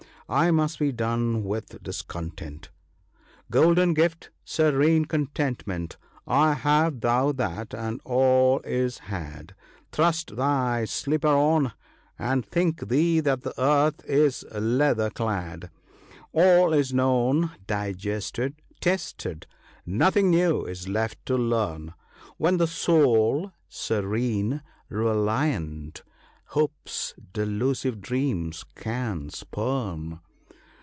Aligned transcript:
I 0.33 0.49
must 0.51 0.79
be 0.79 0.93
done 0.93 1.43
with 1.43 1.83
dis 1.83 2.01
content:—" 2.01 2.69
Golden 3.51 3.93
gift, 3.93 4.29
serene 4.45 5.03
Contentment! 5.03 5.97
have 6.25 7.01
thou 7.01 7.33
that, 7.33 7.73
and 7.73 7.99
all 8.05 8.61
is 8.61 8.99
had; 8.99 9.53
Thrust 9.91 10.37
thy 10.37 10.85
slipper 10.85 11.27
on, 11.27 11.73
and 12.17 12.45
think 12.45 12.87
thee 12.87 13.19
that 13.19 13.41
the 13.41 13.53
earth 13.61 14.05
is 14.05 14.45
leather 14.53 15.09
clad."" 15.09 15.69
All 16.31 16.71
is 16.71 16.93
known, 16.93 17.51
digested, 17.67 18.55
tested; 18.79 19.47
nothing 19.85 20.29
new 20.29 20.63
is 20.63 20.87
left 20.87 21.25
to 21.25 21.35
learn 21.35 21.93
When 22.37 22.55
the 22.55 22.67
soul, 22.67 23.51
serene, 23.67 24.61
reliant, 24.87 26.03
Hope's 26.55 27.13
delusive 27.31 28.01
dreams 28.01 28.65
can 28.75 29.29
spurn." 29.29 30.19